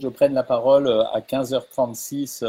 [0.00, 2.44] je prenne la parole à 15h36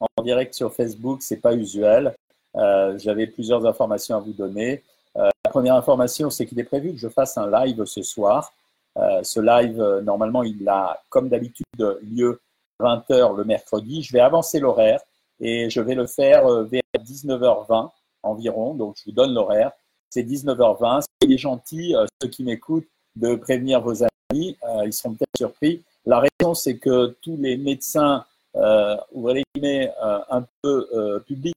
[0.00, 2.14] en direct sur Facebook, c'est pas usuel.
[2.54, 4.82] J'avais plusieurs informations à vous donner.
[5.14, 8.52] la première information, c'est qu'il est prévu que je fasse un live ce soir.
[8.96, 11.66] ce live, normalement, il a, comme d'habitude,
[12.02, 12.40] lieu
[12.80, 14.02] 20h le mercredi.
[14.02, 15.00] Je vais avancer l'horaire
[15.40, 17.90] et je vais le faire vers 19h20
[18.22, 18.74] environ.
[18.74, 19.72] Donc, je vous donne l'horaire.
[20.10, 21.04] C'est 19h20.
[21.20, 24.56] Soyez gentils, ceux qui m'écoutent, de prévenir vos amis.
[24.84, 25.82] ils seront peut-être surpris.
[26.04, 28.24] La raison, c'est que tous les médecins,
[28.56, 31.54] euh, euh, un peu euh, publics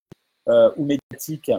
[0.47, 1.51] euh, ou médiatiques,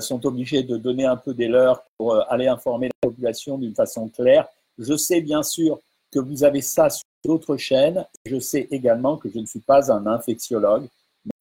[0.00, 4.08] sont obligés de donner un peu des leurs pour aller informer la population d'une façon
[4.08, 4.48] claire.
[4.78, 5.80] Je sais bien sûr
[6.10, 8.06] que vous avez ça sur d'autres chaînes.
[8.24, 10.88] Je sais également que je ne suis pas un infectiologue,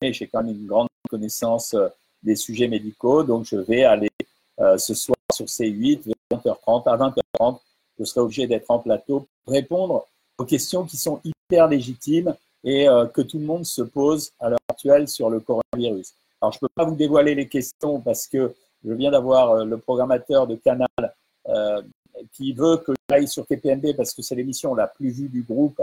[0.01, 1.77] mais j'ai quand même une grande connaissance
[2.23, 3.23] des sujets médicaux.
[3.23, 4.11] Donc, je vais aller
[4.59, 7.59] ce soir sur C8, 20h30 à 20h30.
[7.97, 10.05] Je serai obligé d'être en plateau pour répondre
[10.37, 14.49] aux questions qui sont hyper légitimes et euh, que tout le monde se pose à
[14.49, 16.13] l'heure actuelle sur le coronavirus.
[16.41, 19.65] Alors, je ne peux pas vous dévoiler les questions parce que je viens d'avoir euh,
[19.65, 20.87] le programmateur de Canal
[21.47, 21.81] euh,
[22.33, 25.81] qui veut que j'aille sur TPMB parce que c'est l'émission la plus vue du groupe,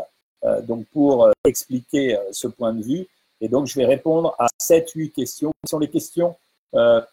[0.62, 3.06] donc pour expliquer ce point de vue.
[3.40, 6.34] Et donc, je vais répondre à 7-8 questions qui sont les questions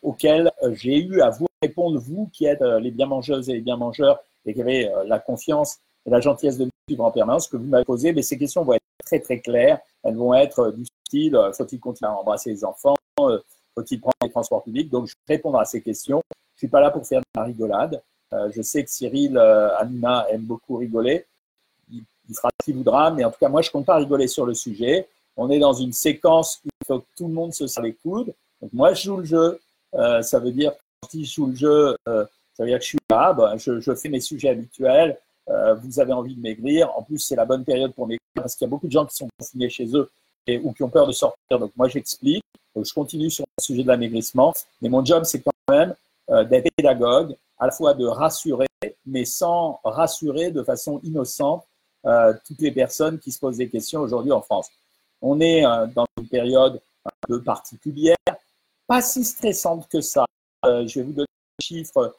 [0.01, 4.53] auxquelles j'ai eu à vous répondre, vous qui êtes les bien-mangeuses et les bien-mangeurs et
[4.53, 8.21] qui avez la confiance et la gentillesse de en permanence que vous m'avez posé, mais
[8.21, 9.79] ces questions vont être très très claires.
[10.03, 13.39] Elles vont être du style euh, faut-il continuer à embrasser les enfants euh,
[13.75, 14.89] Faut-il prendre les transports publics?
[14.89, 16.21] Donc, je vais répondre à ces questions.
[16.55, 18.01] Je suis pas là pour faire de la rigolade.
[18.33, 21.25] Euh, je sais que Cyril, Amina aiment beaucoup rigoler.
[21.91, 22.03] Il,
[22.35, 24.45] fera ce qu'il voudra, mais en tout cas, moi, je ne compte pas rigoler sur
[24.45, 25.07] le sujet.
[25.35, 27.93] On est dans une séquence où il faut que tout le monde se serre les
[27.93, 28.33] coudes.
[28.61, 29.59] Donc, moi, je joue le jeu.
[29.93, 30.73] ça veut dire
[31.09, 33.33] si je joue le jeu, ça veut dire que je suis là.
[33.33, 35.17] Ben, je, fais mes sujets habituels.
[35.49, 36.95] Euh, vous avez envie de maigrir.
[36.95, 39.05] En plus, c'est la bonne période pour maigrir parce qu'il y a beaucoup de gens
[39.05, 40.09] qui sont confinés chez eux
[40.45, 41.59] et, ou qui ont peur de sortir.
[41.59, 42.43] Donc, moi, j'explique.
[42.75, 44.53] je continue sur le sujet de l'amaigrissement.
[44.81, 45.95] Mais mon job, c'est quand même
[46.29, 48.67] euh, d'être pédagogue, à la fois de rassurer,
[49.05, 51.65] mais sans rassurer de façon innocente
[52.05, 54.69] euh, toutes les personnes qui se posent des questions aujourd'hui en France.
[55.21, 55.63] On est
[55.93, 58.15] dans une période un peu particulière,
[58.87, 60.25] pas si stressante que ça.
[60.63, 61.27] je vais vous donner
[61.59, 62.15] des chiffres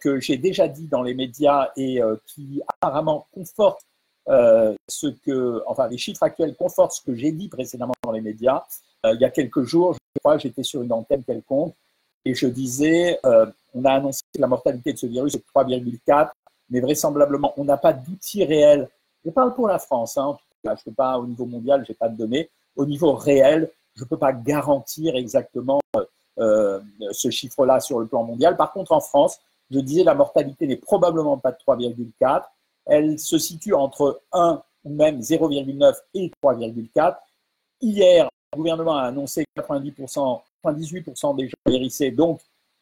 [0.00, 3.84] que j'ai déjà dit dans les médias et euh, qui apparemment confortent
[4.28, 8.20] euh, ce que, enfin, les chiffres actuels confortent ce que j'ai dit précédemment dans les
[8.20, 8.62] médias.
[9.04, 11.74] il y a quelques jours, je crois, j'étais sur une antenne quelconque
[12.24, 13.18] et je disais,
[13.74, 16.30] on a annoncé que la mortalité de ce virus est 3,4,
[16.70, 18.88] mais vraisemblablement, on n'a pas d'outils réels.
[19.26, 21.96] Je parle pour la France, hein, je ne peux pas, au niveau mondial, je n'ai
[21.96, 22.48] pas de données.
[22.76, 25.80] Au niveau réel, je ne peux pas garantir exactement
[26.38, 28.56] ce chiffre-là sur le plan mondial.
[28.56, 29.38] Par contre, en France,
[29.70, 32.44] je disais, la mortalité n'est probablement pas de 3,4.
[32.86, 37.16] Elle se situe entre 1 ou même 0,9 et 3,4.
[37.80, 42.40] Hier, le gouvernement a annoncé que 90%, 98% des gens guérissaient, donc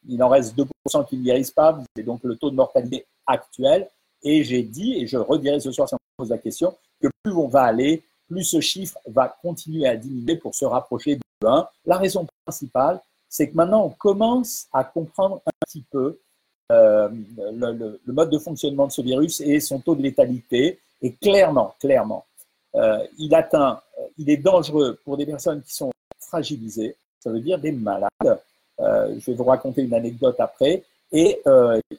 [0.08, 1.78] il en reste 2% qui ne guérissent pas.
[1.96, 3.88] C'est donc le taux de mortalité actuel.
[4.22, 7.08] Et j'ai dit, et je redirai ce soir si on me pose la question, que
[7.22, 11.22] plus on va aller, plus ce chiffre va continuer à diminuer pour se rapprocher de
[11.46, 11.68] 1.
[11.86, 16.18] La raison principale, c'est que maintenant on commence à comprendre un petit peu
[16.72, 17.08] euh,
[17.52, 20.80] le, mode de fonctionnement de ce virus et son taux de létalité.
[21.02, 22.24] Et clairement, clairement,
[22.76, 25.90] euh, il atteint, euh, il est dangereux pour des personnes qui sont
[26.20, 28.08] fragilisées, ça veut dire des malades.
[28.78, 30.82] je vais vous raconter une anecdote après.
[31.14, 31.42] Et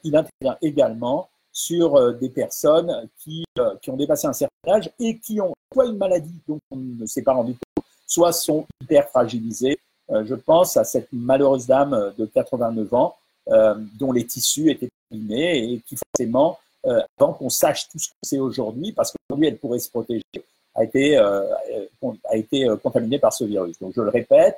[0.02, 3.44] il intervient également sur des personnes qui,
[3.80, 7.06] qui, ont dépassé un certain âge et qui ont soit une maladie dont on ne
[7.06, 9.78] s'est pas rendu compte, soit sont hyper fragilisées.
[10.10, 13.14] je pense à cette malheureuse dame de 89 ans
[13.46, 18.26] dont les tissus étaient abîmés et qui forcément, euh, avant qu'on sache tout ce qu'on
[18.26, 20.22] sait aujourd'hui, parce qu'aujourd'hui elle pourrait se protéger,
[20.74, 21.54] a été, euh,
[22.24, 23.78] a été contaminée par ce virus.
[23.78, 24.56] Donc je le répète,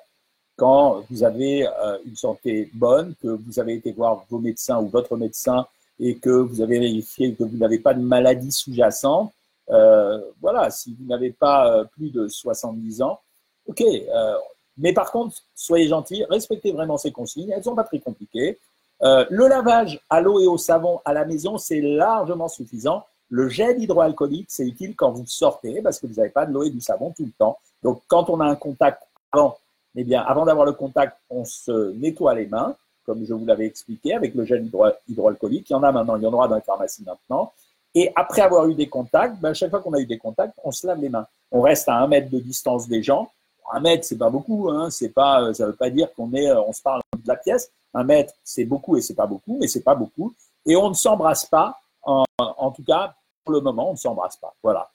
[0.57, 1.67] quand vous avez
[2.07, 5.67] une santé bonne, que vous avez été voir vos médecins ou votre médecin
[6.01, 9.33] et que vous avez vérifié que vous n'avez pas de maladie sous-jacente,
[9.69, 13.21] euh, voilà, si vous n'avez pas plus de 70 ans,
[13.69, 13.83] ok.
[13.83, 14.35] Euh,
[14.79, 17.51] mais par contre, soyez gentils, respectez vraiment ces consignes.
[17.51, 18.59] Elles ne sont pas très compliquées.
[19.03, 23.05] Euh, le lavage à l'eau et au savon à la maison, c'est largement suffisant.
[23.29, 26.63] Le gel hydroalcoolique, c'est utile quand vous sortez parce que vous n'avez pas de l'eau
[26.63, 27.59] et du savon tout le temps.
[27.83, 29.03] Donc, quand on a un contact
[29.33, 29.59] avant,
[29.97, 33.67] eh bien, avant d'avoir le contact, on se nettoie les mains, comme je vous l'avais
[33.67, 34.69] expliqué, avec le gel
[35.09, 35.69] hydroalcoolique.
[35.71, 37.53] Il y en a maintenant, il y en aura dans les pharmacies maintenant.
[37.95, 40.71] Et après avoir eu des contacts, ben, chaque fois qu'on a eu des contacts, on
[40.71, 41.27] se lave les mains.
[41.51, 43.31] On reste à un mètre de distance des gens.
[43.73, 44.69] Un mètre, c'est pas beaucoup.
[44.71, 44.91] Hein.
[44.91, 47.71] C'est pas, ça veut pas dire qu'on est, on se parle de la pièce.
[47.97, 50.35] Un mètre, c'est beaucoup et c'est pas beaucoup, mais c'est pas beaucoup.
[50.67, 54.55] Et on ne s'embrasse pas, en, tout cas, pour le moment, on ne s'embrasse pas.
[54.63, 54.91] Voilà.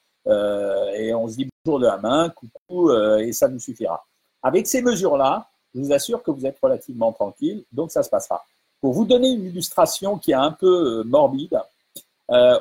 [0.94, 4.04] et on se dit bonjour de la main, coucou, et ça nous suffira.
[4.40, 8.44] Avec ces mesures-là, je vous assure que vous êtes relativement tranquille, donc ça se passera.
[8.80, 11.60] Pour vous donner une illustration qui est un peu morbide,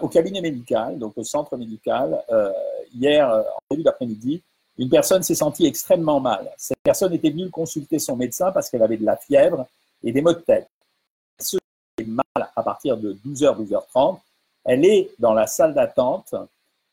[0.02, 2.20] au cabinet médical, donc au centre médical,
[2.96, 4.42] hier, en début d'après-midi,
[4.80, 6.50] une personne s'est sentie extrêmement mal.
[6.58, 9.68] Cette personne était venue consulter son médecin parce qu'elle avait de la fièvre
[10.04, 10.70] et des maux de tête.
[11.40, 11.58] Elle se
[11.98, 14.20] fait mal à partir de 12h, 12h30.
[14.66, 16.36] Elle est dans la salle d'attente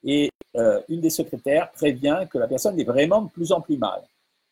[0.05, 3.77] et euh, une des secrétaires prévient que la personne est vraiment de plus en plus
[3.77, 4.03] mal.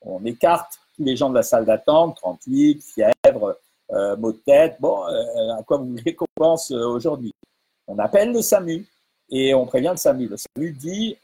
[0.02, 3.58] On écarte tous les gens de la salle d'attente, 38, fièvre,
[3.92, 4.76] euh, maux de tête.
[4.80, 7.32] Bon, euh, à quoi vous voulez qu'on pense aujourd'hui?
[7.86, 8.86] On appelle le SAMU
[9.30, 10.28] et on prévient le SAMU.
[10.28, 11.16] Le SAMU dit,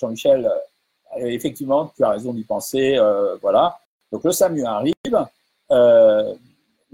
[0.00, 0.50] Jean-Michel,
[1.16, 2.98] effectivement, tu as raison d'y penser.
[3.40, 3.78] Voilà.
[4.12, 4.94] Donc le SAMU arrive.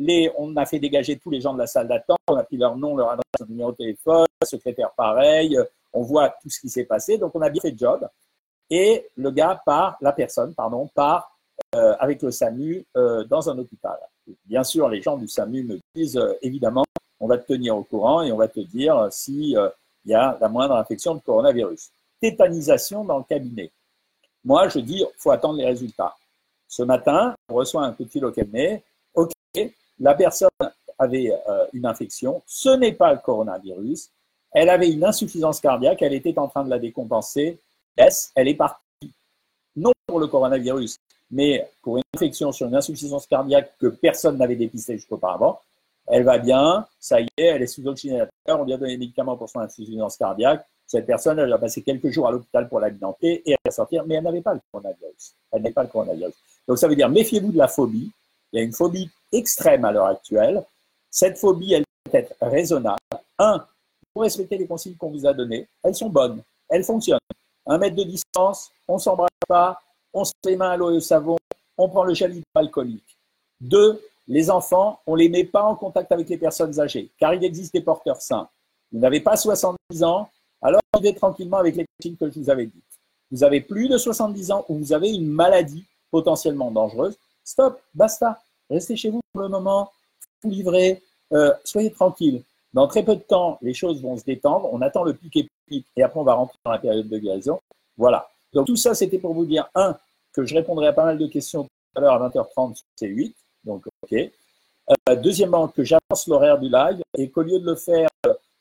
[0.00, 2.18] Euh, on a fait dégager tous les gens de la salle d'attente.
[2.28, 5.58] On a pris leur nom, leur adresse, leur numéro de téléphone, secrétaire pareil.
[5.92, 7.18] On voit tout ce qui s'est passé.
[7.18, 8.08] Donc on a bien fait le job.
[8.70, 11.36] Et le gars part, la personne, pardon, part
[11.74, 13.98] euh, avec le SAMU dans un hôpital.
[14.44, 16.84] Bien sûr, les gens du SAMU me disent évidemment,
[17.18, 19.58] on va te tenir au courant et on va te dire s'il
[20.06, 21.90] y a la moindre infection de coronavirus.
[22.20, 23.72] Tétanisation dans le cabinet.
[24.44, 26.14] Moi, je dis, faut attendre les résultats.
[26.68, 28.82] Ce matin, on reçoit un coup de fil au cabinet.
[29.14, 29.32] OK,
[30.00, 30.48] la personne
[30.98, 32.42] avait euh, une infection.
[32.46, 34.10] Ce n'est pas le coronavirus.
[34.52, 36.02] Elle avait une insuffisance cardiaque.
[36.02, 37.58] Elle était en train de la décompenser.
[37.98, 38.80] Yes, elle est partie.
[39.76, 40.96] Non pour le coronavirus,
[41.30, 45.60] mais pour une infection sur une insuffisance cardiaque que personne n'avait dépisté jusqu'auparavant.
[46.08, 48.98] Elle va bien, ça y est, elle est sous oxygénateur, on lui a donné des
[48.98, 52.80] médicaments pour son insuffisance cardiaque, cette personne, elle a passé quelques jours à l'hôpital pour
[52.80, 55.36] l'alimenter et elle va sortir, mais elle n'avait pas le coronavirus.
[55.52, 56.34] Elle n'est pas le coronavirus.
[56.66, 58.10] Donc ça veut dire, méfiez-vous de la phobie.
[58.52, 60.62] Il y a une phobie extrême à l'heure actuelle.
[61.10, 62.98] Cette phobie, elle peut être raisonnable.
[63.38, 63.64] Un,
[64.14, 65.66] vous respectez les consignes qu'on vous a données.
[65.82, 66.42] Elles sont bonnes.
[66.68, 67.18] Elles fonctionnent.
[67.66, 69.80] Un mètre de distance, on ne s'embrasse pas,
[70.12, 71.36] on se met les mains à l'eau et au savon,
[71.76, 73.16] on prend le gel hydroalcoolique.
[73.60, 77.34] Deux, les enfants, on ne les met pas en contact avec les personnes âgées, car
[77.34, 78.48] il existe des porteurs sains.
[78.92, 80.28] Vous n'avez pas 70 ans,
[80.62, 82.84] alors, vivez tranquillement avec les consignes que je vous avais dites.
[83.30, 87.16] Vous avez plus de 70 ans ou vous avez une maladie potentiellement dangereuse.
[87.44, 88.40] Stop, basta.
[88.70, 89.90] Restez chez vous pour le moment.
[90.42, 91.02] Vous livrez.
[91.32, 92.42] Euh, soyez tranquille.
[92.72, 94.68] Dans très peu de temps, les choses vont se détendre.
[94.72, 97.18] On attend le pic et pic et après on va rentrer dans la période de
[97.18, 97.60] guérison.
[97.96, 98.28] Voilà.
[98.52, 99.96] Donc tout ça, c'était pour vous dire, un,
[100.32, 103.34] que je répondrai à pas mal de questions tout à l'heure à 20h30 sur C8.
[103.64, 104.12] Donc, OK.
[104.12, 108.08] Euh, deuxièmement, que j'avance l'horaire du live et qu'au lieu de le faire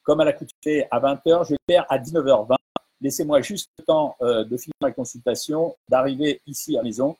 [0.09, 2.55] comme à la coutume à 20h, je vais le faire à 19h20.
[3.01, 7.15] Laissez-moi juste le temps euh, de finir ma consultation, d'arriver ici à la maison,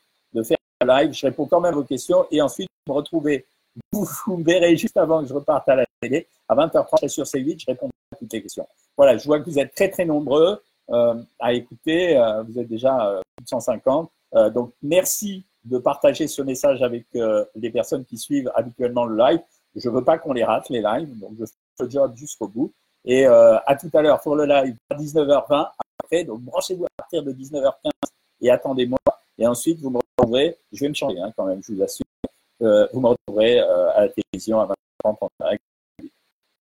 [0.86, 1.14] live.
[1.14, 3.46] Je réponds quand même aux questions et ensuite vous me retrouvez.
[3.92, 6.28] Vous, me verrez juste avant que je reparte à la télé.
[6.48, 8.68] À 20h30, sur C8, je réponds à toutes les questions.
[8.98, 12.18] Voilà, je vois que vous êtes très très nombreux euh, à écouter.
[12.18, 14.12] Euh, vous êtes déjà plus de 150.
[14.54, 17.06] donc merci de partager ce message avec
[17.56, 19.42] les personnes qui suivent habituellement le live.
[19.76, 22.48] Je ne veux pas qu'on les rate, les lives, donc je fais le job jusqu'au
[22.48, 22.74] bout.
[23.06, 25.70] Et euh, à tout à l'heure pour le live à 19h20.
[26.04, 27.92] Après, donc branchez-vous à partir de 19h15
[28.42, 29.00] et attendez-moi.
[29.38, 30.00] Et ensuite, vous me
[30.36, 32.06] je vais me changer hein, quand même, je vous assure.
[32.62, 35.64] Euh, vous me retrouverez euh, à la télévision à 20h30 en direct.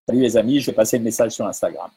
[0.07, 1.91] Salut les amis, je vais passer le message sur Instagram.